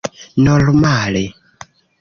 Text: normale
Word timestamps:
normale 0.45 1.23